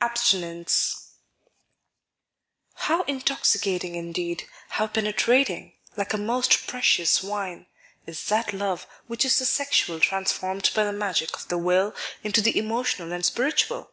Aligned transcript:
Abstinence 0.00 1.16
How 2.76 3.02
intoxicating 3.02 3.94
indeed, 3.94 4.48
how 4.70 4.86
penetrating— 4.86 5.74
like 5.98 6.14
a 6.14 6.16
most 6.16 6.66
precious 6.66 7.22
wine— 7.22 7.66
is 8.06 8.24
that 8.30 8.54
love 8.54 8.86
which 9.06 9.26
is 9.26 9.38
the 9.38 9.44
sexual 9.44 10.00
transformed 10.00 10.70
by 10.74 10.82
the 10.84 10.94
magic 10.94 11.36
of 11.36 11.48
the 11.48 11.58
will 11.58 11.94
into 12.24 12.40
the 12.40 12.58
emotional 12.58 13.12
and 13.12 13.22
spiritual! 13.26 13.90